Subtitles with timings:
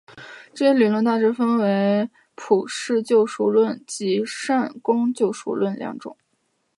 [0.51, 6.17] 这些理论大致可以分为普世救赎论及善功救赎论两种。